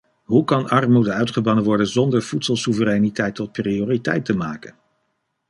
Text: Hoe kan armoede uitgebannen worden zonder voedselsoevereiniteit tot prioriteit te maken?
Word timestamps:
Hoe 0.23 0.43
kan 0.43 0.69
armoede 0.69 1.11
uitgebannen 1.11 1.63
worden 1.63 1.87
zonder 1.87 2.21
voedselsoevereiniteit 2.21 3.35
tot 3.35 3.51
prioriteit 3.51 4.25
te 4.25 4.33
maken? 4.35 4.75